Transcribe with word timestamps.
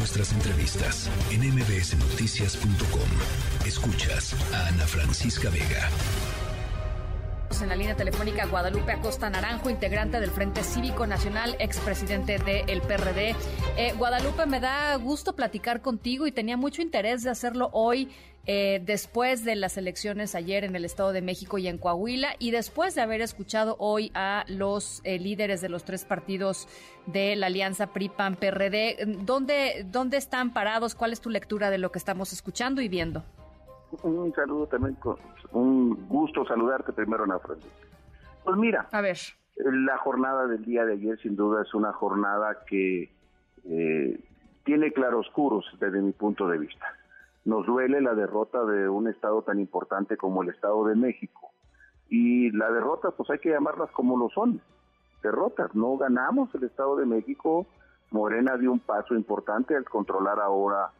nuestras 0.00 0.32
entrevistas 0.32 1.10
en 1.30 1.42
mbsnoticias.com. 1.42 3.66
Escuchas 3.66 4.34
a 4.54 4.68
Ana 4.68 4.86
Francisca 4.86 5.50
Vega. 5.50 5.90
En 7.60 7.68
la 7.68 7.76
línea 7.76 7.94
telefónica 7.94 8.46
Guadalupe 8.46 8.92
Acosta 8.92 9.28
Naranjo, 9.28 9.68
integrante 9.68 10.18
del 10.18 10.30
Frente 10.30 10.62
Cívico 10.62 11.06
Nacional, 11.06 11.54
expresidente 11.58 12.38
del 12.38 12.80
PRD. 12.80 13.36
Eh, 13.76 13.92
Guadalupe, 13.98 14.46
me 14.46 14.60
da 14.60 14.96
gusto 14.96 15.36
platicar 15.36 15.82
contigo 15.82 16.26
y 16.26 16.32
tenía 16.32 16.56
mucho 16.56 16.80
interés 16.80 17.22
de 17.22 17.28
hacerlo 17.28 17.68
hoy 17.74 18.08
eh, 18.46 18.82
después 18.84 19.44
de 19.44 19.54
las 19.54 19.76
elecciones 19.76 20.34
ayer 20.34 20.64
en 20.64 20.74
el 20.74 20.84
Estado 20.84 21.12
de 21.12 21.22
México 21.22 21.58
y 21.58 21.68
en 21.68 21.78
Coahuila 21.78 22.30
y 22.38 22.50
después 22.50 22.94
de 22.94 23.02
haber 23.02 23.20
escuchado 23.20 23.76
hoy 23.78 24.10
a 24.14 24.44
los 24.48 25.02
eh, 25.04 25.18
líderes 25.18 25.60
de 25.60 25.68
los 25.68 25.84
tres 25.84 26.04
partidos 26.04 26.66
de 27.06 27.36
la 27.36 27.46
alianza 27.46 27.92
PRI-PAN-PRD. 27.92 29.24
¿Dónde, 29.24 29.86
¿Dónde 29.90 30.16
están 30.16 30.52
parados? 30.52 30.94
¿Cuál 30.94 31.12
es 31.12 31.20
tu 31.20 31.30
lectura 31.30 31.70
de 31.70 31.78
lo 31.78 31.92
que 31.92 31.98
estamos 31.98 32.32
escuchando 32.32 32.80
y 32.80 32.88
viendo? 32.88 33.22
Un 34.02 34.32
saludo 34.34 34.66
también, 34.66 34.94
con, 34.94 35.16
un 35.52 36.08
gusto 36.08 36.44
saludarte 36.46 36.92
primero, 36.92 37.24
Ana 37.24 37.38
Francisca. 37.40 37.86
Pues 38.44 38.56
mira, 38.56 38.88
a 38.92 39.00
ver. 39.00 39.18
La 39.56 39.98
jornada 39.98 40.46
del 40.46 40.64
día 40.64 40.84
de 40.84 40.94
ayer 40.94 41.20
sin 41.20 41.36
duda 41.36 41.62
es 41.62 41.74
una 41.74 41.92
jornada 41.92 42.64
que 42.66 43.12
eh, 43.64 44.20
tiene 44.64 44.92
claroscuros 44.92 45.66
desde 45.78 46.00
mi 46.00 46.12
punto 46.12 46.48
de 46.48 46.58
vista. 46.58 46.86
Nos 47.44 47.66
duele 47.66 48.00
la 48.00 48.14
derrota 48.14 48.64
de 48.64 48.88
un 48.88 49.08
estado 49.08 49.42
tan 49.42 49.58
importante 49.58 50.16
como 50.16 50.42
el 50.42 50.50
Estado 50.50 50.84
de 50.84 50.94
México. 50.94 51.52
Y 52.08 52.50
la 52.50 52.70
derrota, 52.70 53.12
pues 53.12 53.30
hay 53.30 53.38
que 53.38 53.50
llamarlas 53.50 53.90
como 53.92 54.16
lo 54.16 54.28
son, 54.30 54.60
derrotas. 55.22 55.74
No 55.74 55.96
ganamos 55.96 56.54
el 56.54 56.64
Estado 56.64 56.96
de 56.96 57.06
México. 57.06 57.66
Morena 58.10 58.56
dio 58.56 58.72
un 58.72 58.80
paso 58.80 59.14
importante 59.14 59.76
al 59.76 59.84
controlar 59.84 60.40
ahora 60.40 60.90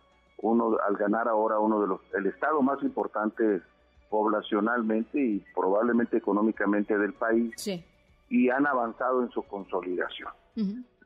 uno, 0.43 0.77
al 0.87 0.97
ganar 0.97 1.29
ahora 1.29 1.59
uno 1.59 1.81
de 1.81 1.89
los, 1.89 2.01
el 2.15 2.27
estado 2.27 2.62
más 2.62 2.83
importante 2.83 3.61
poblacionalmente 4.09 5.20
y 5.20 5.45
probablemente 5.55 6.17
económicamente 6.17 6.97
del 6.98 7.12
país. 7.12 7.55
Y 8.29 8.51
han 8.51 8.67
avanzado 8.67 9.23
en 9.23 9.31
su 9.31 9.42
consolidación. 9.42 10.31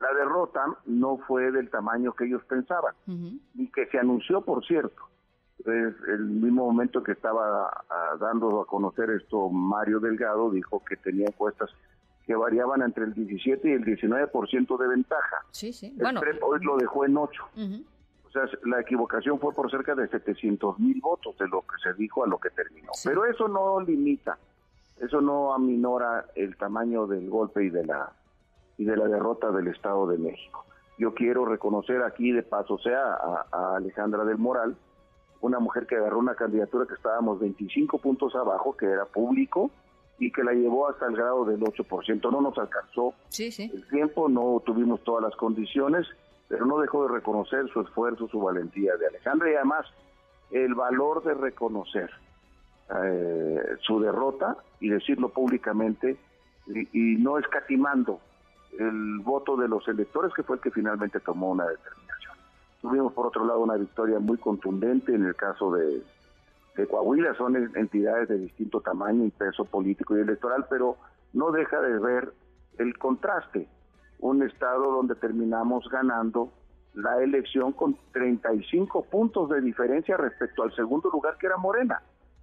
La 0.01 0.13
derrota 0.19 0.65
no 0.87 1.19
fue 1.19 1.53
del 1.53 1.71
tamaño 1.71 2.13
que 2.13 2.25
ellos 2.25 2.43
pensaban, 2.49 2.95
y 3.55 3.71
que 3.71 3.87
se 3.87 3.99
anunció, 3.99 4.41
por 4.41 4.65
cierto. 4.67 5.03
El 5.65 6.25
mismo 6.27 6.67
momento 6.67 7.03
que 7.03 7.13
estaba 7.13 7.69
ah, 7.89 8.17
dando 8.21 8.61
a 8.61 8.67
conocer 8.67 9.11
esto, 9.11 9.49
Mario 9.49 10.01
Delgado 10.01 10.51
dijo 10.51 10.83
que 10.85 10.97
tenía 10.97 11.27
encuestas 11.27 11.71
que 12.27 12.35
variaban 12.35 12.83
entre 12.83 13.05
el 13.05 13.15
17 13.15 13.69
y 13.69 13.73
el 13.73 13.85
19% 13.85 14.79
de 14.79 14.89
ventaja. 14.89 15.37
Sí, 15.51 15.73
sí. 15.73 15.95
bueno, 15.97 16.21
hoy 16.43 16.65
lo 16.65 16.77
dejó 16.77 17.05
en 17.05 17.17
8. 17.17 17.45
O 18.27 18.31
sea, 18.31 18.43
la 18.65 18.81
equivocación 18.81 19.39
fue 19.39 19.53
por 19.53 19.71
cerca 19.71 19.95
de 19.95 20.09
700 20.09 20.79
mil 20.81 21.01
votos 21.01 21.37
de 21.39 21.47
lo 21.49 21.63
que 21.63 21.77
se 21.83 21.95
dijo 21.95 22.25
a 22.25 22.27
lo 22.27 22.39
que 22.39 22.51
terminó. 22.51 22.91
Pero 23.05 23.27
eso 23.27 23.47
no 23.47 23.81
limita, 23.81 24.39
eso 24.99 25.21
no 25.21 25.55
aminora 25.55 26.27
el 26.35 26.57
tamaño 26.57 27.07
del 27.07 27.31
golpe 27.31 27.65
y 27.65 27.71
de 27.71 27.85
la 27.87 28.13
y 28.77 28.85
de 28.85 28.97
la 28.97 29.07
derrota 29.07 29.51
del 29.51 29.69
Estado 29.69 30.07
de 30.09 30.19
México. 30.19 30.65
Yo 30.99 31.15
quiero 31.15 31.45
reconocer 31.45 32.03
aquí 32.03 32.33
de 32.33 32.43
paso 32.43 32.79
sea 32.79 33.15
a, 33.53 33.77
Alejandra 33.77 34.25
del 34.25 34.39
Moral, 34.39 34.77
una 35.45 35.59
mujer 35.59 35.87
que 35.87 35.97
agarró 35.97 36.19
una 36.19 36.35
candidatura 36.35 36.87
que 36.87 36.95
estábamos 36.95 37.39
25 37.39 37.99
puntos 37.99 38.35
abajo, 38.35 38.75
que 38.77 38.87
era 38.87 39.05
público, 39.05 39.71
y 40.19 40.33
que 40.33 40.43
la 40.43 40.53
llevó 40.53 40.89
hasta 40.89 41.07
el 41.07 41.17
grado 41.17 41.45
del 41.45 41.61
8%. 41.61 42.31
No 42.31 42.41
nos 42.41 42.57
alcanzó 42.57 43.15
el 43.39 43.89
tiempo, 43.89 44.29
no 44.29 44.63
tuvimos 44.65 45.03
todas 45.05 45.23
las 45.23 45.37
condiciones, 45.37 46.07
pero 46.49 46.65
no 46.65 46.79
dejó 46.79 47.07
de 47.07 47.15
reconocer 47.15 47.69
su 47.69 47.83
esfuerzo, 47.83 48.27
su 48.29 48.41
valentía 48.41 48.97
de 48.97 49.07
Alejandra 49.07 49.51
y 49.51 49.55
además 49.55 49.87
el 50.51 50.75
valor 50.75 51.23
de 51.25 51.35
reconocer 51.35 52.11
eh, 53.03 53.61
su 53.81 54.01
derrota 54.01 54.57
y 54.81 54.89
decirlo 54.89 55.29
públicamente 55.29 56.17
y 56.67 57.17
no 57.17 57.39
escatimando 57.39 58.21
el 58.79 59.19
voto 59.19 59.57
de 59.57 59.69
los 59.69 59.87
electores, 59.89 60.33
que 60.35 60.43
fue 60.43 60.57
el 60.57 60.63
que 60.63 60.71
finalmente 60.71 61.21
tomó 61.21 61.51
una 61.51 61.67
determinación. 61.67 62.04
Tuvimos, 62.85 63.15
por 63.15 63.29
otro 63.29 63.47
lado, 63.47 63.61
una 63.61 63.79
victoria 63.79 64.19
muy 64.19 64.37
contundente 64.37 65.15
en 65.15 65.25
el 65.25 65.35
caso 65.35 65.73
de, 65.73 66.03
Coahuila, 66.87 67.35
son 67.35 67.57
entidades 67.57 68.29
de 68.29 68.37
distinto 68.37 68.83
tamaño 68.83 69.25
y 69.25 69.31
peso 69.31 69.65
político 69.65 70.15
y 70.15 70.21
electoral, 70.21 70.67
pero 70.69 70.99
no 71.33 71.51
deja 71.51 71.81
de 71.81 71.99
ver 71.99 72.35
el 72.77 72.99
contraste. 72.99 73.67
Un 74.19 74.43
estado 74.43 74.93
donde 74.93 75.15
terminamos 75.15 75.89
ganando 75.89 76.53
la 76.93 77.23
elección 77.23 77.73
con 77.73 77.97
35 78.13 79.05
puntos 79.05 79.49
de 79.49 79.63
diferencia 79.63 80.19
respecto 80.19 80.63
al 80.63 80.75
segundo 80.75 81.09
lugar 81.09 81.39
que 81.39 81.47
era 81.47 81.57
Morena. 81.57 82.03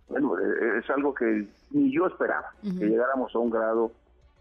Bueno, 0.09 0.39
e, 0.39 0.79
es 0.79 0.89
algo 0.89 1.13
que 1.13 1.49
ni 1.69 1.93
yo 1.93 2.07
esperaba, 2.07 2.51
que 2.63 2.87
llegáramos 2.87 3.35
a 3.35 3.37
un 3.37 3.51
grado 3.51 3.91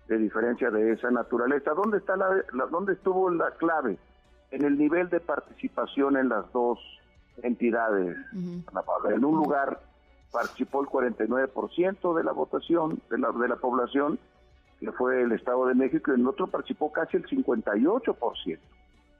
de 0.08 0.16
diferencia 0.16 0.70
de 0.70 0.92
esa 0.92 1.10
naturaleza. 1.10 1.74
¿Dónde, 1.74 1.98
está 1.98 2.16
la, 2.16 2.42
¿Dónde 2.70 2.94
estuvo 2.94 3.28
la 3.28 3.50
clave? 3.50 3.98
En 4.50 4.64
el 4.64 4.78
nivel 4.78 5.08
de 5.08 5.20
participación 5.20 6.16
en 6.16 6.28
las 6.28 6.50
dos 6.52 6.78
entidades. 7.42 8.16
En 8.34 9.24
un 9.24 9.36
lugar 9.36 9.80
participó 10.32 10.82
el 10.82 10.88
49% 10.88 12.16
de 12.16 12.24
la 12.24 12.32
votación 12.32 13.00
de 13.10 13.18
la, 13.18 13.30
de 13.32 13.48
la 13.48 13.56
población, 13.56 14.18
que 14.78 14.92
fue 14.92 15.22
el 15.22 15.32
Estado 15.32 15.66
de 15.66 15.74
México, 15.74 16.10
y 16.10 16.20
en 16.20 16.26
otro 16.26 16.46
participó 16.46 16.92
casi 16.92 17.16
el 17.16 17.26
58%. 17.26 18.58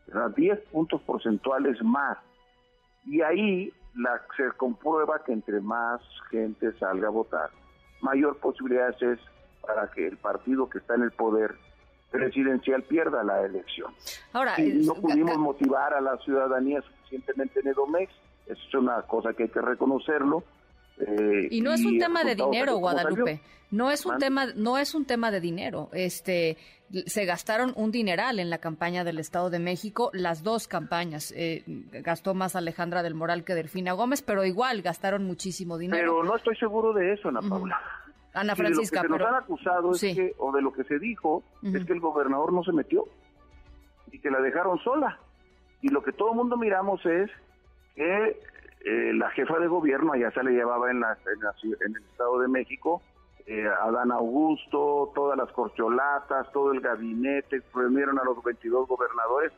Eran 0.09 0.35
10 0.35 0.61
puntos 0.73 1.01
porcentuales 1.03 1.83
más. 1.83 2.19
Y 3.07 3.23
ahí 3.23 3.73
la, 3.95 4.21
se 4.37 4.51
comprueba 4.57 5.23
que 5.25 5.33
entre 5.33 5.61
más 5.61 6.01
gente 6.31 6.73
salga 6.79 7.09
a 7.09 7.11
votar, 7.11 7.51
mayor 8.01 8.37
posibilidad 8.39 8.91
es 9.03 9.19
para 9.61 9.91
que 9.91 10.07
el 10.07 10.17
partido 10.17 10.69
que 10.69 10.79
está 10.79 10.95
en 10.95 11.03
el 11.03 11.13
poder 11.13 11.55
presidencial 12.11 12.83
pierda 12.83 13.23
la 13.23 13.43
elección. 13.43 13.93
Ahora, 14.33 14.57
no 14.59 14.95
pudimos 14.95 15.39
motivar 15.39 15.95
a 15.95 16.01
la 16.01 16.17
ciudadanía 16.19 16.83
suficientemente 16.83 17.61
en 17.61 17.69
Edomex, 17.69 18.13
eso 18.47 18.61
es 18.69 18.75
una 18.75 19.03
cosa 19.03 19.33
que 19.33 19.45
hay 19.45 19.49
que 19.49 19.61
reconocerlo. 19.61 20.43
Eh, 20.99 21.49
y 21.51 21.61
no 21.61 21.73
es 21.73 21.85
un 21.85 21.99
tema 21.99 22.25
de 22.25 22.35
dinero, 22.35 22.77
Guadalupe. 22.77 23.41
No 23.71 23.91
es 23.91 24.05
un 24.05 24.19
tema, 24.19 24.47
no 24.57 24.79
es 24.79 24.95
un 24.95 25.05
tema 25.05 25.31
de 25.31 25.41
dinero. 25.41 25.89
Este, 25.93 26.57
se 27.07 27.25
gastaron 27.25 27.73
un 27.77 27.93
dineral 27.93 28.41
en 28.41 28.51
la 28.51 28.59
campaña 28.59 29.05
del 29.05 29.21
Estado 29.21 29.49
de 29.49 29.61
México, 29.61 30.11
las 30.13 30.43
dos 30.43 30.67
campañas. 30.67 31.33
Eh, 31.37 31.63
gastó 31.93 32.35
más 32.35 32.57
Alejandra 32.57 33.05
del 33.05 33.15
Moral 33.15 33.45
que 33.45 33.55
Delfina 33.55 33.93
Gómez, 33.93 34.23
pero 34.23 34.45
igual 34.45 34.83
gastaron 34.83 35.25
muchísimo 35.25 35.79
dinero. 35.79 36.01
Pero 36.01 36.25
no 36.25 36.37
estoy 36.37 36.57
seguro 36.57 36.93
de 36.93 37.13
eso, 37.13 37.29
Ana 37.29 37.41
Paula. 37.49 37.81
Ana 38.33 38.55
Francisca, 38.55 39.03
de 39.03 39.09
lo 39.09 39.17
que 39.17 39.19
se 39.19 39.25
nos 39.25 39.33
han 39.33 39.43
acusado 39.43 39.93
es 39.93 40.01
que, 40.01 40.35
o 40.39 40.53
de 40.53 40.63
lo 40.63 40.73
que 40.73 40.85
se 40.85 40.99
dijo, 40.99 41.43
es 41.63 41.85
que 41.85 41.93
el 41.93 42.01
gobernador 42.01 42.53
no 42.53 42.63
se 42.63 42.73
metió 42.73 43.07
y 44.13 44.21
que 44.21 44.31
la 44.31 44.41
dejaron 44.41 44.79
sola. 44.79 45.19
Y 45.83 45.89
lo 45.89 46.03
que 46.03 46.13
todo 46.13 46.31
el 46.31 46.37
mundo 46.37 46.57
miramos 46.57 47.05
es 47.07 47.31
que 47.97 48.41
eh, 48.85 49.13
la 49.15 49.31
jefa 49.31 49.59
de 49.59 49.67
gobierno, 49.67 50.13
allá 50.13 50.31
se 50.31 50.43
le 50.43 50.53
llevaba 50.53 50.91
en, 50.91 51.01
la, 51.01 51.19
en, 51.27 51.97
el 51.97 52.03
Estado 52.03 52.41
de 52.41 52.49
México, 52.49 53.03
eh, 53.47 53.67
Adán 53.83 54.13
Augusto, 54.13 55.11
todas 55.15 55.37
las 55.37 55.51
corcholatas, 55.53 56.51
todo 56.53 56.73
el 56.73 56.81
gabinete, 56.81 57.63
reunieron 57.75 58.19
a 58.19 58.25
los 58.25 58.43
22 58.43 58.87
gobernadores. 58.87 59.53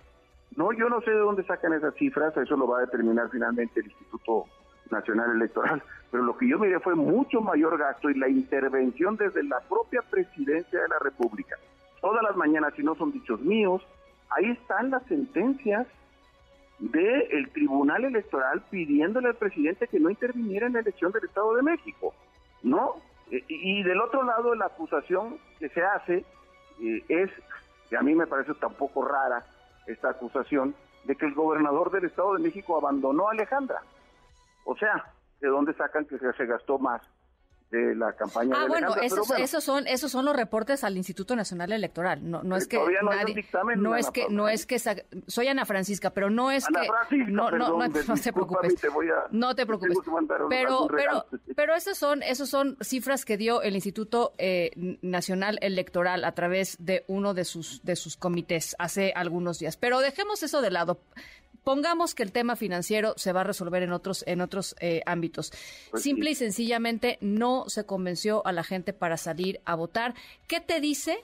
No, 0.57 0.73
yo 0.73 0.89
no 0.89 1.01
sé 1.03 1.11
de 1.11 1.19
dónde 1.19 1.45
sacan 1.45 1.73
esas 1.73 1.95
cifras, 1.95 2.37
eso 2.37 2.57
lo 2.57 2.67
va 2.67 2.79
a 2.79 2.83
determinar 2.83 3.29
finalmente 3.31 3.81
el 3.81 3.87
Instituto 3.87 4.47
Nacional 4.93 5.33
Electoral, 5.33 5.83
pero 6.11 6.23
lo 6.23 6.37
que 6.37 6.49
yo 6.49 6.59
miré 6.59 6.79
fue 6.79 6.95
mucho 6.95 7.41
mayor 7.41 7.79
gasto 7.79 8.11
y 8.11 8.15
la 8.15 8.29
intervención 8.29 9.17
desde 9.17 9.43
la 9.43 9.61
propia 9.61 10.03
presidencia 10.03 10.81
de 10.81 10.89
la 10.89 10.99
República. 11.01 11.57
Todas 12.01 12.23
las 12.23 12.37
mañanas, 12.37 12.75
si 12.77 12.83
no 12.83 12.95
son 12.95 13.13
dichos 13.13 13.41
míos, 13.41 13.83
ahí 14.31 14.51
están 14.51 14.91
las 14.91 15.03
sentencias 15.05 15.87
del 16.79 17.49
Tribunal 17.53 18.05
Electoral 18.05 18.63
pidiéndole 18.71 19.29
al 19.29 19.37
presidente 19.37 19.87
que 19.87 20.01
no 20.01 20.11
interviniera 20.11 20.67
en 20.67 20.73
la 20.73 20.81
elección 20.81 21.13
del 21.13 21.25
Estado 21.25 21.55
de 21.55 21.63
México, 21.63 22.13
¿no? 22.63 22.97
E, 23.31 23.45
y 23.49 23.83
del 23.83 24.01
otro 24.01 24.23
lado, 24.25 24.55
la 24.55 24.67
acusación 24.67 25.39
que 25.59 25.69
se 25.69 25.83
hace 25.83 26.25
eh, 26.81 27.05
es, 27.09 27.31
que 27.89 27.97
a 27.97 28.03
mí 28.03 28.15
me 28.15 28.27
parece 28.27 28.55
tampoco 28.55 29.05
rara 29.05 29.45
esta 29.87 30.11
acusación, 30.11 30.75
de 31.05 31.17
que 31.17 31.27
el 31.27 31.35
gobernador 31.35 31.91
del 31.91 32.05
Estado 32.05 32.35
de 32.35 32.43
México 32.43 32.77
abandonó 32.77 33.29
a 33.29 33.33
Alejandra. 33.33 33.83
O 34.65 34.77
sea, 34.77 35.13
¿de 35.41 35.49
dónde 35.49 35.75
sacan 35.75 36.05
que 36.05 36.19
se 36.19 36.47
gastó 36.47 36.79
más? 36.79 37.03
de 37.73 37.95
la 37.95 38.13
campaña 38.13 38.55
ah, 38.55 38.67
bueno, 38.69 38.95
esos, 38.97 39.31
esos 39.31 39.65
son 39.65 39.87
esos 39.87 40.13
son 40.13 40.27
los 40.27 40.37
reportes 40.37 40.85
al 40.85 40.97
Instituto 40.99 41.35
Nacional 41.35 41.73
Electoral. 41.73 42.31
No, 42.31 42.43
no 42.43 42.57
es 42.57 42.69
que 42.69 42.77
no, 42.77 43.11
nadie, 43.11 43.35
dictamen, 43.35 43.83
no 43.83 43.97
es 43.97 44.11
que 44.11 44.27
no 44.29 44.47
es 44.47 44.67
que 44.67 44.79
soy 44.79 45.49
Ana 45.49 45.65
Francisca, 45.65 46.11
pero 46.11 46.29
no 46.29 46.51
es 46.51 46.67
Ana 46.67 46.83
que 46.83 46.89
Francisca, 46.89 47.31
no, 47.33 47.51
no, 47.51 47.79
no, 47.79 47.91
te 47.91 48.33
preocupes. 48.33 48.75
no 49.31 49.55
te 49.55 49.65
preocupes. 49.67 49.99
Pero 50.51 50.87
pero 50.87 51.25
pero 51.57 51.75
esos 51.75 51.97
son 51.97 52.23
esos 52.23 52.51
son 52.51 52.77
cifras 52.83 53.25
que 53.25 53.39
dio 53.39 53.63
el 53.63 53.75
Instituto 53.75 54.35
eh, 54.37 54.99
Nacional 55.01 55.59
Electoral 55.63 56.25
a 56.25 56.33
través 56.33 56.77
de 56.79 57.05
uno 57.09 57.33
de 57.33 57.47
sus 57.47 57.83
de 57.85 57.97
sus 57.97 58.19
comités 58.19 58.77
hace 58.79 59.15
algunos 59.17 59.59
días. 59.59 59.79
Pero 59.79 60.01
dejemos 60.01 60.43
eso 60.43 60.61
de 60.61 60.71
lado 60.71 61.01
pongamos 61.65 62.15
que 62.15 62.23
el 62.23 62.33
tema 62.33 62.57
financiero 62.57 63.15
se 63.17 63.33
va 63.33 63.43
a 63.43 63.45
resolver 63.45 63.83
en 63.83 63.93
otros, 63.93 64.25
en 64.27 64.41
otros 64.41 64.75
eh, 64.81 65.03
ámbitos. 65.07 65.53
Pues 65.91 66.03
Simple 66.03 66.31
y 66.31 66.35
sencillamente 66.35 67.19
no 67.21 67.65
se 67.69 67.85
convenció 67.85 68.47
a 68.47 68.53
la 68.53 68.65
gente 68.65 68.93
para 68.93 69.17
salir 69.17 69.61
a 69.65 69.75
votar. 69.75 70.15
¿Qué 70.47 70.61
te 70.61 70.81
dice 70.81 71.19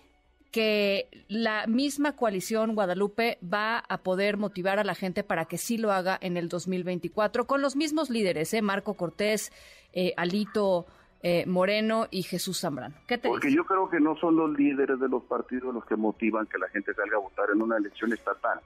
que 0.50 1.08
la 1.28 1.66
misma 1.66 2.16
coalición 2.16 2.74
Guadalupe 2.74 3.38
va 3.42 3.78
a 3.78 3.98
poder 3.98 4.38
motivar 4.38 4.78
a 4.78 4.84
la 4.84 4.94
gente 4.94 5.22
para 5.22 5.44
que 5.44 5.58
sí 5.58 5.76
lo 5.76 5.92
haga 5.92 6.18
en 6.20 6.36
el 6.36 6.48
2024 6.48 7.46
con 7.46 7.60
los 7.60 7.76
mismos 7.76 8.08
líderes, 8.08 8.54
¿eh? 8.54 8.62
Marco 8.62 8.94
Cortés, 8.94 9.52
eh, 9.92 10.14
Alito 10.16 10.86
eh, 11.22 11.44
Moreno 11.46 12.06
y 12.10 12.22
Jesús 12.22 12.60
Zambrano. 12.60 12.94
¿Qué 13.06 13.18
te 13.18 13.28
Porque 13.28 13.52
yo 13.52 13.64
creo 13.64 13.88
que 13.90 13.98
no 14.00 14.16
son 14.16 14.36
los 14.36 14.56
líderes 14.56 15.00
de 15.00 15.08
los 15.08 15.24
partidos 15.24 15.74
los 15.74 15.84
que 15.84 15.96
motivan 15.96 16.46
que 16.46 16.58
la 16.58 16.68
gente 16.68 16.94
salga 16.94 17.16
a 17.16 17.20
votar 17.20 17.46
en 17.52 17.60
una 17.60 17.76
elección 17.76 18.12
estatal. 18.12 18.60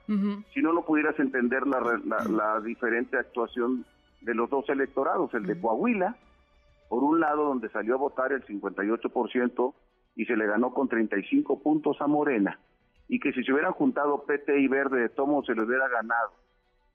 Si 0.53 0.61
no, 0.61 0.73
no 0.73 0.83
pudieras 0.83 1.19
entender 1.19 1.65
la, 1.65 1.79
la, 2.29 2.61
diferente 2.61 3.17
actuación 3.17 3.85
de 4.21 4.35
los 4.35 4.49
dos 4.49 4.69
electorados, 4.69 5.33
el 5.33 5.45
de 5.45 5.59
Coahuila, 5.59 6.15
por 6.89 7.03
un 7.03 7.19
lado 7.19 7.45
donde 7.45 7.69
salió 7.69 7.95
a 7.95 7.97
votar 7.97 8.31
el 8.31 8.45
58% 8.45 9.73
y 10.15 10.25
se 10.25 10.37
le 10.37 10.45
ganó 10.45 10.73
con 10.73 10.87
35 10.87 11.61
puntos 11.61 11.97
a 12.01 12.07
Morena, 12.07 12.59
y 13.07 13.19
que 13.19 13.33
si 13.33 13.43
se 13.43 13.51
hubieran 13.51 13.73
juntado 13.73 14.23
PT 14.25 14.59
y 14.59 14.67
Verde 14.67 15.01
de 15.01 15.09
Tomo 15.09 15.43
se 15.43 15.55
le 15.55 15.63
hubiera 15.63 15.87
ganado 15.87 16.31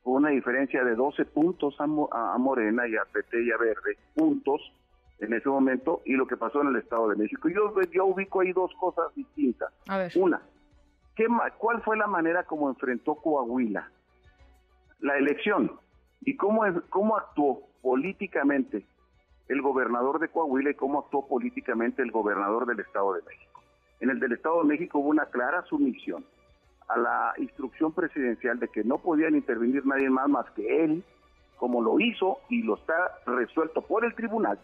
con 0.02 0.14
una 0.14 0.30
diferencia 0.30 0.84
de 0.84 0.94
12 0.94 1.24
puntos 1.26 1.76
a, 1.80 1.86
Morena 2.38 2.88
y 2.88 2.96
a 2.96 3.04
PT 3.12 3.44
y 3.44 3.50
a 3.50 3.58
Verde 3.58 3.98
puntos 4.14 4.72
en 5.20 5.32
ese 5.32 5.48
momento 5.48 6.02
y 6.04 6.12
lo 6.12 6.26
que 6.26 6.36
pasó 6.36 6.60
en 6.62 6.68
el 6.68 6.76
Estado 6.76 7.08
de 7.08 7.16
México. 7.16 7.48
Yo, 7.48 7.72
yo 7.90 8.06
ubico 8.06 8.40
ahí 8.40 8.52
dos 8.52 8.72
cosas 8.74 9.14
distintas. 9.14 9.72
Una, 10.16 10.40
¿qué, 11.16 11.26
¿cuál 11.58 11.82
fue 11.82 11.96
la 11.96 12.06
manera 12.06 12.44
como 12.44 12.68
enfrentó 12.68 13.16
Coahuila 13.16 13.90
la 15.00 15.16
elección 15.16 15.72
y 16.22 16.36
cómo, 16.36 16.62
cómo 16.90 17.16
actuó 17.16 17.62
políticamente 17.82 18.84
el 19.48 19.62
gobernador 19.62 20.18
de 20.18 20.28
Coahuila 20.28 20.70
y 20.70 20.74
cómo 20.74 21.00
actuó 21.00 21.26
políticamente 21.26 22.02
el 22.02 22.10
gobernador 22.10 22.66
del 22.66 22.80
Estado 22.80 23.14
de 23.14 23.22
México. 23.22 23.62
En 24.00 24.10
el 24.10 24.20
del 24.20 24.32
Estado 24.32 24.62
de 24.62 24.68
México 24.68 24.98
hubo 24.98 25.08
una 25.08 25.26
clara 25.26 25.64
sumisión 25.64 26.24
a 26.88 26.98
la 26.98 27.34
instrucción 27.38 27.92
presidencial 27.92 28.58
de 28.58 28.68
que 28.68 28.84
no 28.84 28.98
podían 28.98 29.34
intervenir 29.34 29.84
nadie 29.86 30.10
más 30.10 30.28
más 30.28 30.50
que 30.52 30.84
él, 30.84 31.04
como 31.56 31.82
lo 31.82 32.00
hizo 32.00 32.38
y 32.48 32.62
lo 32.62 32.76
está 32.76 33.18
resuelto 33.26 33.82
por 33.82 34.04
el 34.04 34.14
tribunal. 34.14 34.58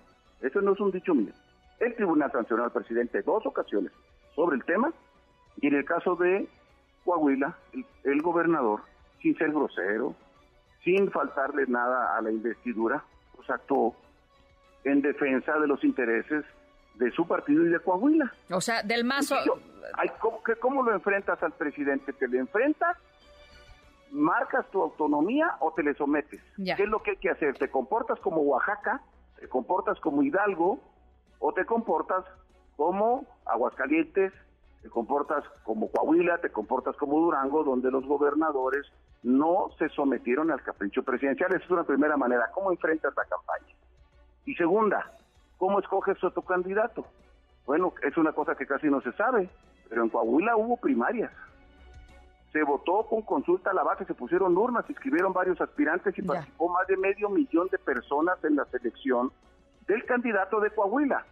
Eso 0.44 0.60
no 0.60 0.72
es 0.72 0.80
un 0.80 0.90
dicho 0.90 1.14
mío. 1.14 1.32
El 1.80 1.94
tribunal 1.96 2.30
sancionó 2.30 2.64
al 2.64 2.72
presidente 2.72 3.22
dos 3.22 3.44
ocasiones 3.46 3.92
sobre 4.34 4.56
el 4.56 4.64
tema 4.64 4.92
y 5.60 5.68
en 5.68 5.74
el 5.74 5.84
caso 5.84 6.16
de 6.16 6.48
Coahuila, 7.04 7.56
el, 7.72 7.84
el 8.04 8.22
gobernador, 8.22 8.82
sin 9.20 9.36
ser 9.36 9.50
grosero, 9.50 10.14
sin 10.84 11.10
faltarle 11.10 11.66
nada 11.66 12.16
a 12.16 12.22
la 12.22 12.30
investidura, 12.30 13.02
pues 13.34 13.48
actuó 13.50 13.96
en 14.84 15.00
defensa 15.00 15.58
de 15.58 15.66
los 15.66 15.82
intereses 15.82 16.44
de 16.96 17.10
su 17.12 17.26
partido 17.26 17.64
y 17.64 17.70
de 17.70 17.80
Coahuila. 17.80 18.32
O 18.50 18.60
sea, 18.60 18.82
del 18.82 19.04
mazo... 19.04 19.36
¿cómo, 20.60 20.82
lo 20.82 20.92
enfrentas 20.92 21.42
al 21.42 21.52
presidente? 21.52 22.12
¿Te 22.12 22.28
le 22.28 22.38
enfrentas? 22.38 22.96
¿Marcas 24.10 24.70
tu 24.70 24.80
autonomía 24.80 25.56
o 25.60 25.72
te 25.72 25.82
le 25.82 25.94
sometes? 25.94 26.40
¿Qué 26.56 26.82
es 26.82 26.88
lo 26.88 27.02
que 27.02 27.12
hay 27.12 27.16
que 27.16 27.30
hacer? 27.30 27.54
¿Te 27.58 27.68
comportas 27.68 28.20
como 28.20 28.42
Oaxaca? 28.42 29.00
¿Te 29.38 29.48
comportas 29.48 29.98
como 30.00 30.22
Hidalgo? 30.22 30.80
¿O 31.38 31.52
te 31.52 31.64
comportas 31.66 32.24
como 32.76 33.26
Aguascalientes? 33.44 34.32
¿Te 34.82 34.90
comportas 34.90 35.44
como 35.64 35.90
Coahuila? 35.90 36.38
¿Te 36.38 36.50
comportas 36.50 36.96
como 36.96 37.18
Durango? 37.18 37.64
Donde 37.64 37.90
los 37.90 38.04
gobernadores 38.06 38.86
no 39.22 39.70
se 39.78 39.88
sometieron 39.90 40.50
al 40.50 40.62
capricho 40.62 41.02
presidencial. 41.02 41.54
Esa 41.54 41.64
es 41.64 41.70
una 41.70 41.84
primera 41.84 42.16
manera. 42.16 42.50
¿Cómo 42.52 42.70
enfrentas 42.70 43.14
la 43.16 43.24
campaña? 43.24 43.74
Y 44.44 44.54
segunda, 44.54 45.10
¿cómo 45.58 45.80
escoges 45.80 46.22
a 46.22 46.30
tu 46.30 46.42
candidato? 46.42 47.06
Bueno, 47.66 47.94
es 48.02 48.16
una 48.18 48.32
cosa 48.32 48.54
que 48.54 48.66
casi 48.66 48.88
no 48.88 49.00
se 49.00 49.12
sabe, 49.12 49.48
pero 49.88 50.02
en 50.02 50.10
Coahuila 50.10 50.56
hubo 50.56 50.76
primarias. 50.76 51.32
Se 52.54 52.62
votó 52.62 53.04
con 53.08 53.22
consulta 53.22 53.72
a 53.72 53.74
la 53.74 53.82
base, 53.82 54.04
se 54.04 54.14
pusieron 54.14 54.56
urnas, 54.56 54.86
se 54.86 54.92
inscribieron 54.92 55.32
varios 55.32 55.60
aspirantes 55.60 56.16
y 56.16 56.22
participó 56.22 56.68
más 56.68 56.86
de 56.86 56.96
medio 56.96 57.28
millón 57.28 57.66
de 57.66 57.78
personas 57.78 58.42
en 58.44 58.54
la 58.54 58.64
selección 58.66 59.32
del 59.88 60.04
candidato 60.04 60.60
de 60.60 60.70
Coahuila. 60.70 61.26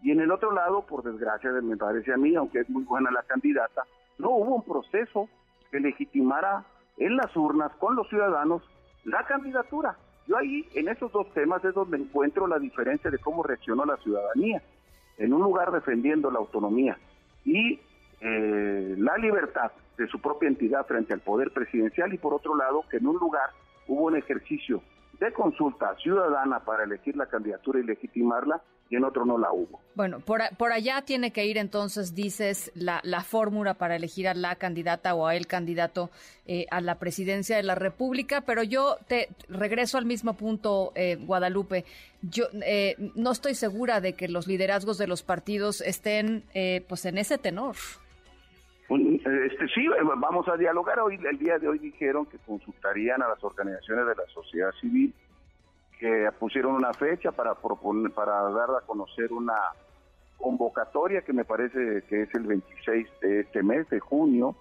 Y 0.00 0.12
en 0.12 0.20
el 0.20 0.30
otro 0.30 0.52
lado, 0.52 0.86
por 0.86 1.02
desgracia, 1.02 1.50
me 1.50 1.76
parece 1.76 2.12
a 2.12 2.16
mí, 2.16 2.36
aunque 2.36 2.60
es 2.60 2.70
muy 2.70 2.84
buena 2.84 3.10
la 3.10 3.24
candidata, 3.24 3.82
no 4.18 4.30
hubo 4.30 4.54
un 4.54 4.62
proceso 4.62 5.28
que 5.72 5.80
legitimara 5.80 6.64
en 6.98 7.16
las 7.16 7.36
urnas 7.36 7.72
con 7.80 7.96
los 7.96 8.08
ciudadanos 8.08 8.62
la 9.02 9.26
candidatura. 9.26 9.96
Yo 10.28 10.36
ahí, 10.36 10.68
en 10.76 10.88
esos 10.88 11.10
dos 11.10 11.28
temas, 11.34 11.64
es 11.64 11.74
donde 11.74 11.96
encuentro 11.96 12.46
la 12.46 12.60
diferencia 12.60 13.10
de 13.10 13.18
cómo 13.18 13.42
reaccionó 13.42 13.84
la 13.84 13.96
ciudadanía. 13.96 14.62
En 15.18 15.32
un 15.32 15.42
lugar 15.42 15.72
defendiendo 15.72 16.30
la 16.30 16.38
autonomía 16.38 16.96
y 17.44 17.80
eh, 18.20 18.94
la 18.96 19.16
libertad 19.18 19.72
de 20.00 20.08
su 20.08 20.18
propia 20.18 20.48
entidad 20.48 20.86
frente 20.86 21.12
al 21.12 21.20
poder 21.20 21.52
presidencial 21.52 22.12
y 22.14 22.18
por 22.18 22.32
otro 22.32 22.56
lado 22.56 22.84
que 22.90 22.96
en 22.96 23.06
un 23.06 23.18
lugar 23.18 23.50
hubo 23.86 24.06
un 24.06 24.16
ejercicio 24.16 24.82
de 25.20 25.30
consulta 25.32 25.94
ciudadana 25.96 26.60
para 26.60 26.84
elegir 26.84 27.16
la 27.16 27.26
candidatura 27.26 27.78
y 27.78 27.82
legitimarla 27.84 28.62
y 28.88 28.96
en 28.96 29.04
otro 29.04 29.26
no 29.26 29.36
la 29.36 29.52
hubo. 29.52 29.78
Bueno, 29.94 30.20
por, 30.20 30.40
por 30.56 30.72
allá 30.72 31.02
tiene 31.02 31.32
que 31.32 31.44
ir 31.44 31.58
entonces, 31.58 32.14
dices, 32.14 32.72
la, 32.74 33.00
la 33.04 33.22
fórmula 33.22 33.74
para 33.74 33.94
elegir 33.94 34.26
a 34.26 34.34
la 34.34 34.56
candidata 34.56 35.14
o 35.14 35.26
a 35.26 35.36
el 35.36 35.46
candidato 35.46 36.10
eh, 36.46 36.66
a 36.70 36.80
la 36.80 36.98
presidencia 36.98 37.56
de 37.56 37.62
la 37.62 37.74
República, 37.74 38.40
pero 38.40 38.62
yo 38.62 38.96
te 39.06 39.28
regreso 39.48 39.98
al 39.98 40.06
mismo 40.06 40.32
punto, 40.32 40.92
eh, 40.96 41.16
Guadalupe. 41.20 41.84
Yo 42.22 42.46
eh, 42.62 42.96
no 43.14 43.30
estoy 43.30 43.54
segura 43.54 44.00
de 44.00 44.14
que 44.14 44.26
los 44.26 44.48
liderazgos 44.48 44.96
de 44.96 45.06
los 45.06 45.22
partidos 45.22 45.82
estén 45.82 46.42
pues 46.88 47.04
en 47.04 47.18
ese 47.18 47.38
tenor. 47.38 47.76
Este, 48.90 49.68
sí, 49.68 49.86
vamos 50.16 50.48
a 50.48 50.56
dialogar. 50.56 50.98
Hoy, 50.98 51.18
el 51.30 51.38
día 51.38 51.58
de 51.58 51.68
hoy 51.68 51.78
dijeron 51.78 52.26
que 52.26 52.38
consultarían 52.38 53.22
a 53.22 53.28
las 53.28 53.42
organizaciones 53.44 54.04
de 54.06 54.14
la 54.16 54.26
sociedad 54.32 54.72
civil 54.80 55.14
que 56.00 56.28
pusieron 56.38 56.74
una 56.74 56.92
fecha 56.94 57.30
para 57.30 57.54
proponer, 57.54 58.10
para 58.10 58.42
dar 58.50 58.70
a 58.70 58.86
conocer 58.86 59.32
una 59.32 59.54
convocatoria 60.38 61.22
que 61.22 61.32
me 61.32 61.44
parece 61.44 62.02
que 62.08 62.22
es 62.22 62.34
el 62.34 62.46
26 62.46 63.06
de 63.20 63.40
este 63.40 63.62
mes 63.62 63.88
de 63.90 64.00
junio 64.00 64.56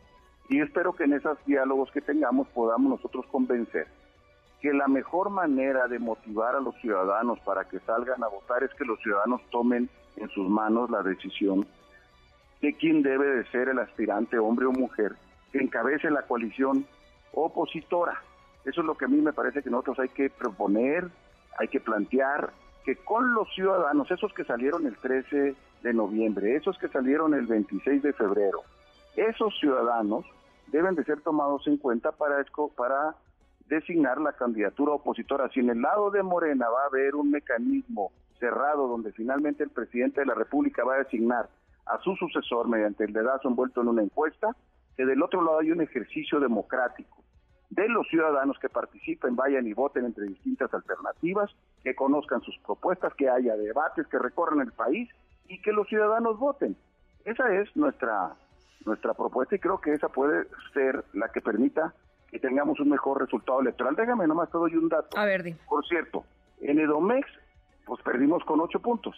y 0.50 0.60
espero 0.60 0.94
que 0.94 1.06
en 1.06 1.14
esos 1.14 1.38
diálogos 1.46 1.90
que 1.92 2.02
tengamos 2.02 2.50
podamos 2.50 2.90
nosotros 2.92 3.26
convencer 3.32 3.88
que 4.60 4.74
la 4.74 4.90
mejor 4.90 5.30
manera 5.30 5.88
de 5.88 6.00
motivar 6.00 6.56
a 6.56 6.60
los 6.60 6.76
ciudadanos 6.82 7.40
para 7.46 7.64
que 7.64 7.80
salgan 7.80 8.22
a 8.22 8.28
votar 8.28 8.62
es 8.64 8.74
que 8.74 8.84
los 8.84 9.00
ciudadanos 9.00 9.42
tomen 9.50 9.90
en 10.18 10.30
sus 10.30 10.50
manos 10.50 10.90
la 10.90 11.02
decisión 11.02 11.66
de 12.62 12.74
quién 12.76 13.02
debe 13.02 13.26
de 13.26 13.46
ser 13.52 13.70
el 13.70 13.80
aspirante, 13.80 14.38
hombre 14.38 14.66
o 14.66 14.72
mujer, 14.72 15.14
que 15.52 15.60
encabece 15.60 16.10
la 16.10 16.24
coalición 16.24 16.86
opositora. 17.34 18.22
Eso 18.66 18.82
es 18.82 18.88
lo 18.88 18.96
que 18.96 19.06
a 19.06 19.08
mí 19.08 19.22
me 19.22 19.34
parece 19.34 19.64
que 19.64 19.70
nosotros 19.70 20.00
hay 20.00 20.10
que 20.10 20.30
proponer, 20.30 21.10
hay 21.58 21.68
que 21.68 21.80
plantear 21.80 22.52
que 22.84 22.98
con 22.98 23.34
los 23.34 23.54
ciudadanos, 23.54 24.10
esos 24.12 24.34
que 24.34 24.44
salieron 24.44 24.86
el 24.86 24.98
13 24.98 25.56
de 25.84 25.94
noviembre, 25.94 26.56
esos 26.56 26.78
que 26.78 26.90
salieron 26.90 27.34
el 27.34 27.46
26 27.46 28.02
de 28.02 28.14
febrero, 28.14 28.64
esos 29.16 29.58
ciudadanos 29.60 30.26
deben 30.68 30.96
de 30.96 31.04
ser 31.04 31.22
tomados 31.22 31.66
en 31.68 31.78
cuenta 31.78 32.12
para, 32.12 32.44
para 32.76 33.16
designar 33.68 34.20
la 34.20 34.34
candidatura 34.34 34.94
opositora. 34.94 35.50
Si 35.50 35.60
en 35.60 35.70
el 35.70 35.82
lado 35.82 36.12
de 36.12 36.24
Morena 36.24 36.70
va 36.70 36.84
a 36.84 36.88
haber 36.88 37.16
un 37.16 37.32
mecanismo 37.32 38.12
cerrado 38.40 38.88
donde 38.88 39.12
finalmente 39.12 39.64
el 39.64 39.70
presidente 39.70 40.22
de 40.22 40.28
la 40.28 40.34
República 40.34 40.84
va 40.84 40.96
a 40.96 41.00
designar 41.00 41.50
a 41.90 42.00
su 42.02 42.16
sucesor 42.16 42.68
mediante 42.68 43.04
el 43.04 43.14
dedazo 43.14 43.48
envuelto 43.48 43.82
en 43.82 43.90
una 43.90 44.04
encuesta, 44.04 44.56
que 44.96 45.06
del 45.06 45.22
otro 45.24 45.44
lado 45.44 45.60
hay 45.60 45.72
un 45.72 45.82
ejercicio 45.82 46.40
democrático 46.40 47.24
de 47.70 47.88
los 47.88 48.08
ciudadanos 48.08 48.58
que 48.60 48.70
participen, 48.70 49.36
vayan 49.36 49.68
y 49.68 49.74
voten 49.74 50.06
entre 50.06 50.26
distintas 50.26 50.74
alternativas, 50.74 51.52
que 51.84 51.96
conozcan 51.96 52.42
sus 52.42 52.58
propuestas, 52.60 53.14
que 53.14 53.30
haya 53.30 53.56
debates, 53.56 54.08
que 54.08 54.18
recorran 54.18 54.62
el 54.62 54.72
país 54.72 55.10
y 55.48 55.62
que 55.62 55.72
los 55.72 55.88
ciudadanos 55.88 56.40
voten. 56.40 56.76
Esa 57.26 57.54
es 57.56 57.76
nuestra 57.76 58.34
nuestra 58.86 59.14
propuesta 59.14 59.56
y 59.56 59.60
creo 59.60 59.80
que 59.82 59.94
esa 59.94 60.08
puede 60.08 60.48
ser 60.74 61.04
la 61.14 61.30
que 61.30 61.42
permita 61.42 61.94
que 62.32 62.40
tengamos 62.40 62.80
un 62.80 62.90
mejor 62.90 63.20
resultado 63.20 63.60
electoral. 63.60 63.96
Déjame 63.96 64.26
nomás 64.26 64.50
te 64.50 64.58
doy 64.58 64.76
un 64.76 64.88
dato. 64.88 65.18
A 65.18 65.26
ver, 65.26 65.44
Por 65.68 65.86
cierto, 65.86 66.24
en 66.62 66.80
Edomex 66.80 67.28
pues 67.86 68.02
perdimos 68.04 68.44
con 68.46 68.62
ocho 68.62 68.80
puntos. 68.80 69.16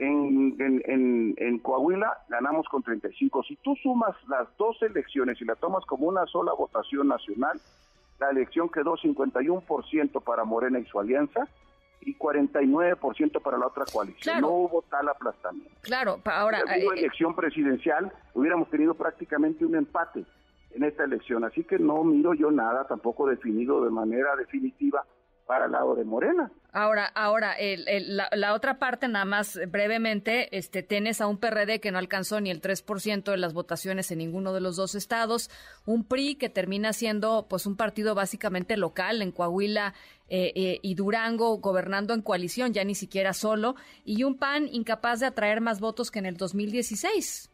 En, 0.00 0.56
en, 0.58 1.34
en, 1.36 1.58
Coahuila 1.58 2.24
ganamos 2.30 2.66
con 2.68 2.82
35. 2.82 3.42
Si 3.42 3.56
tú 3.56 3.76
sumas 3.82 4.16
las 4.28 4.48
dos 4.56 4.80
elecciones 4.80 5.38
y 5.42 5.44
la 5.44 5.56
tomas 5.56 5.84
como 5.84 6.06
una 6.06 6.24
sola 6.24 6.54
votación 6.54 7.08
nacional, 7.08 7.60
la 8.18 8.30
elección 8.30 8.70
quedó 8.70 8.96
51% 8.96 10.24
para 10.24 10.44
Morena 10.44 10.78
y 10.78 10.86
su 10.86 10.98
alianza 10.98 11.46
y 12.00 12.14
49% 12.16 13.42
para 13.42 13.58
la 13.58 13.66
otra 13.66 13.84
coalición. 13.92 14.40
No 14.40 14.48
hubo 14.48 14.82
tal 14.88 15.06
aplastamiento. 15.06 15.70
Claro, 15.82 16.18
ahora... 16.24 16.60
Si 16.60 16.82
hubo 16.82 16.94
eh, 16.94 16.98
elección 17.00 17.36
presidencial, 17.36 18.10
hubiéramos 18.32 18.70
tenido 18.70 18.94
prácticamente 18.94 19.66
un 19.66 19.76
empate. 19.76 20.24
en 20.70 20.84
esta 20.84 21.04
elección. 21.04 21.44
Así 21.44 21.62
que 21.64 21.78
no 21.78 22.04
miro 22.04 22.32
yo 22.32 22.50
nada 22.50 22.86
tampoco 22.86 23.26
definido 23.26 23.84
de 23.84 23.90
manera 23.90 24.34
definitiva 24.36 25.04
para 25.50 25.66
el 25.66 25.72
lado 25.72 25.96
de 25.96 26.04
Morena. 26.04 26.52
Ahora, 26.72 27.06
ahora, 27.06 27.56
la, 27.58 28.54
otra 28.54 28.78
parte, 28.78 29.08
nada 29.08 29.24
más 29.24 29.58
brevemente, 29.66 30.56
este, 30.56 30.84
tienes 30.84 31.20
a 31.20 31.26
un 31.26 31.38
PRD 31.38 31.80
que 31.80 31.90
no 31.90 31.98
alcanzó 31.98 32.40
ni 32.40 32.50
el 32.50 32.62
3% 32.62 33.32
de 33.32 33.36
las 33.36 33.52
votaciones 33.52 34.12
en 34.12 34.18
ninguno 34.18 34.52
de 34.52 34.60
los 34.60 34.76
dos 34.76 34.94
estados, 34.94 35.50
un 35.86 36.04
PRI 36.04 36.36
que 36.36 36.50
termina 36.50 36.92
siendo 36.92 37.48
pues 37.50 37.66
un 37.66 37.76
partido 37.76 38.14
básicamente 38.14 38.76
local 38.76 39.22
en 39.22 39.32
Coahuila 39.32 39.92
eh, 40.28 40.52
eh, 40.54 40.78
y 40.82 40.94
Durango, 40.94 41.58
gobernando 41.58 42.14
en 42.14 42.22
coalición, 42.22 42.72
ya 42.72 42.84
ni 42.84 42.94
siquiera 42.94 43.32
solo, 43.32 43.74
y 44.04 44.22
un 44.22 44.38
PAN 44.38 44.68
incapaz 44.70 45.18
de 45.18 45.26
atraer 45.26 45.60
más 45.60 45.80
votos 45.80 46.12
que 46.12 46.20
en 46.20 46.26
el 46.26 46.36
2016. 46.36 47.49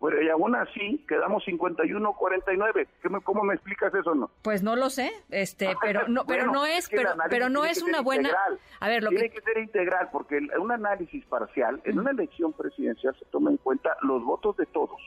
Bueno, 0.00 0.22
y 0.22 0.28
aún 0.28 0.54
así 0.54 1.04
quedamos 1.08 1.44
51-49. 1.44 2.86
¿Cómo 3.24 3.42
me 3.42 3.54
explicas 3.54 3.92
eso 3.94 4.14
no? 4.14 4.30
Pues 4.42 4.62
no 4.62 4.76
lo 4.76 4.90
sé, 4.90 5.10
este, 5.30 5.74
pero 5.82 6.06
no, 6.06 6.24
pero 6.24 6.46
no 6.46 6.66
es, 6.66 6.88
pero, 6.88 7.10
pero 7.28 7.48
no 7.48 7.64
es 7.64 7.82
una 7.82 8.00
buena. 8.00 8.30
A 8.78 8.88
ver, 8.88 9.02
lo 9.02 9.10
tiene 9.10 9.30
que... 9.30 9.40
ser 9.40 9.58
integral 9.58 10.08
porque 10.12 10.38
un 10.60 10.70
análisis 10.70 11.24
parcial 11.26 11.80
en 11.84 11.98
una 11.98 12.12
elección 12.12 12.52
presidencial 12.52 13.16
se 13.18 13.24
toma 13.26 13.50
en 13.50 13.56
cuenta 13.56 13.96
los 14.02 14.22
votos 14.22 14.56
de 14.56 14.66
todos, 14.66 15.00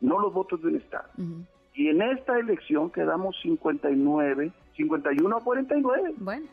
no 0.00 0.20
los 0.20 0.32
votos 0.32 0.62
de 0.62 0.68
un 0.68 0.76
estado. 0.76 1.08
Y 1.74 1.88
en 1.88 2.00
esta 2.02 2.38
elección 2.38 2.90
quedamos 2.90 3.36
59, 3.42 4.52
51 4.76 5.36
a 5.36 5.40
49. 5.42 6.14
Bueno. 6.18 6.46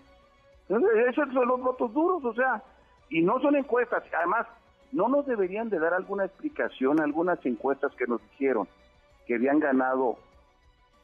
esos 1.08 1.32
son 1.32 1.48
los 1.48 1.62
votos 1.62 1.94
duros, 1.94 2.26
o 2.26 2.34
sea, 2.34 2.64
y 3.10 3.22
no 3.22 3.40
son 3.40 3.56
encuestas. 3.56 4.04
Además, 4.18 4.48
¿No 4.92 5.08
nos 5.08 5.26
deberían 5.26 5.70
de 5.70 5.80
dar 5.80 5.94
alguna 5.94 6.26
explicación, 6.26 7.02
algunas 7.02 7.44
encuestas 7.46 7.94
que 7.96 8.06
nos 8.08 8.22
dijeron 8.32 8.68
que 9.26 9.36
habían 9.36 9.60
ganado 9.60 10.18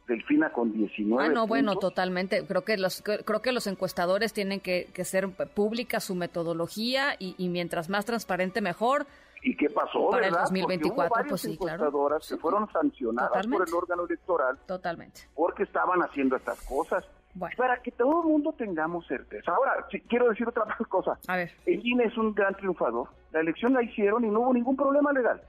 Delfina 0.08 0.52
con 0.52 0.72
19 0.72 1.26
Ah, 1.26 1.30
no, 1.30 1.48
bueno, 1.48 1.76
totalmente. 1.76 2.46
Creo 2.48 2.64
que 2.64 2.78
los 2.78 3.02
creo 3.02 3.42
que 3.42 3.52
los 3.52 3.68
encuestadores 3.68 4.32
tienen 4.34 4.62
que, 4.62 4.88
que 4.94 5.04
ser 5.04 5.30
pública 5.30 6.00
su 6.00 6.16
metodología 6.16 7.16
y, 7.20 7.50
mientras 7.50 7.90
más 7.90 8.06
transparente 8.06 8.62
mejor. 8.62 9.06
¿Y 9.44 9.56
qué 9.56 9.70
pasó? 9.70 10.10
Para 10.10 10.28
el 10.28 10.34
2024, 10.34 11.26
pues 11.30 11.42
sí, 11.42 11.58
claro. 11.58 11.92
que 12.28 12.38
fueron 12.38 12.72
sancionadas 12.72 13.46
por 13.48 13.68
el 13.68 13.74
órgano 13.74 14.06
electoral. 14.06 14.58
Totalmente. 14.66 15.22
Porque 15.36 15.64
estaban 15.64 16.02
haciendo 16.02 16.38
estas 16.38 16.60
cosas. 16.62 17.06
Para 17.58 17.82
que 17.82 17.92
todo 17.92 18.22
el 18.22 18.28
mundo 18.28 18.54
tengamos 18.54 19.06
certeza. 19.08 19.52
Ahora, 19.52 19.86
quiero 20.08 20.30
decir 20.30 20.48
otra 20.48 20.64
cosa. 20.90 21.18
A 21.28 21.38
ver. 21.38 21.52
El 21.66 21.86
INE 21.86 22.06
es 22.06 22.18
un 22.18 22.34
gran 22.34 22.56
triunfador. 22.56 23.10
La 23.32 23.42
elección 23.42 23.74
la 23.74 23.84
hicieron 23.84 24.24
y 24.26 24.30
no 24.30 24.42
hubo 24.42 24.54
ningún 24.54 24.76
problema 24.76 25.12
legal. 25.12 25.42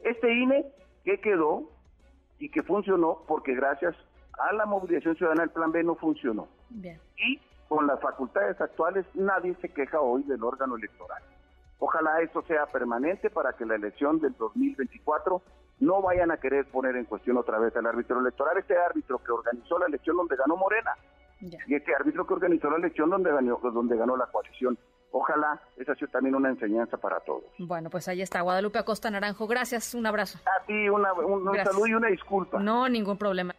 Este 0.00 0.34
INE 0.34 0.66
que 1.04 1.20
quedó 1.20 1.70
y 2.38 2.50
que 2.50 2.62
funcionó 2.62 3.22
porque 3.26 3.54
gracias 3.54 3.94
a 4.38 4.52
la 4.52 4.66
movilización 4.66 5.16
ciudadana 5.16 5.44
el 5.44 5.50
plan 5.50 5.72
B 5.72 5.82
no 5.82 5.94
funcionó. 5.94 6.48
Bien. 6.70 6.98
Y 7.16 7.40
con 7.68 7.86
las 7.86 8.00
facultades 8.00 8.60
actuales 8.60 9.06
nadie 9.14 9.54
se 9.60 9.68
queja 9.68 10.00
hoy 10.00 10.22
del 10.24 10.42
órgano 10.42 10.76
electoral. 10.76 11.22
Ojalá 11.78 12.20
esto 12.20 12.42
sea 12.42 12.66
permanente 12.66 13.30
para 13.30 13.52
que 13.52 13.64
la 13.64 13.74
elección 13.74 14.20
del 14.20 14.34
2024 14.36 15.42
no 15.80 16.02
vayan 16.02 16.30
a 16.30 16.36
querer 16.36 16.66
poner 16.66 16.96
en 16.96 17.04
cuestión 17.04 17.36
otra 17.36 17.58
vez 17.58 17.74
al 17.76 17.86
árbitro 17.86 18.20
electoral, 18.20 18.58
este 18.58 18.76
árbitro 18.76 19.18
que 19.18 19.32
organizó 19.32 19.78
la 19.78 19.86
elección 19.86 20.16
donde 20.16 20.36
ganó 20.36 20.56
Morena 20.56 20.96
y 21.40 21.74
este 21.74 21.94
árbitro 21.94 22.26
que 22.26 22.34
organizó 22.34 22.70
la 22.70 22.76
elección 22.76 23.10
donde 23.10 23.30
ganó, 23.30 23.58
donde 23.62 23.96
ganó 23.96 24.16
la 24.16 24.26
coalición. 24.26 24.78
Ojalá 25.10 25.60
esa 25.76 25.94
sea 25.94 26.08
también 26.08 26.34
una 26.34 26.48
enseñanza 26.48 26.96
para 26.96 27.20
todos. 27.20 27.44
Bueno, 27.58 27.88
pues 27.88 28.08
ahí 28.08 28.20
está, 28.20 28.40
Guadalupe 28.40 28.78
Acosta 28.78 29.10
Naranjo. 29.10 29.46
Gracias, 29.46 29.94
un 29.94 30.06
abrazo. 30.06 30.38
A 30.44 30.64
ti, 30.66 30.88
un, 30.88 31.04
saludo 31.62 31.86
y 31.86 31.94
una 31.94 32.08
disculpa. 32.08 32.58
No, 32.58 32.88
ningún 32.88 33.16
problema. 33.16 33.54